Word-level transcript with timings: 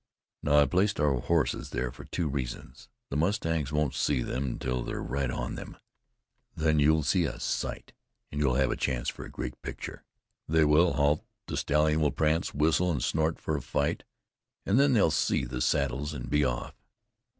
"Now 0.41 0.57
I 0.57 0.65
placed 0.65 0.99
our 0.99 1.19
horses 1.19 1.69
there 1.69 1.91
for 1.91 2.05
two 2.05 2.27
reasons. 2.27 2.89
The 3.11 3.15
mustangs 3.17 3.71
won't 3.71 3.93
see 3.93 4.23
them 4.23 4.57
till 4.57 4.81
they're 4.81 4.99
right 4.99 5.29
on 5.29 5.53
them. 5.53 5.77
Then 6.55 6.79
you'll 6.79 7.03
see 7.03 7.25
a 7.25 7.39
sight 7.39 7.93
and 8.31 8.41
have 8.41 8.71
a 8.71 8.75
chance 8.75 9.09
for 9.09 9.25
a 9.25 9.29
great 9.29 9.61
picture. 9.61 10.03
They 10.47 10.65
will 10.65 10.93
halt; 10.93 11.23
the 11.45 11.55
stallion 11.55 12.01
will 12.01 12.09
prance, 12.09 12.51
whistle 12.51 12.89
and 12.89 13.03
snort 13.03 13.39
for 13.39 13.55
a 13.55 13.61
fight, 13.61 14.01
and 14.65 14.79
then 14.79 14.93
they'll 14.93 15.11
see 15.11 15.45
the 15.45 15.61
saddles 15.61 16.15
and 16.15 16.31
be 16.31 16.43
off. 16.43 16.73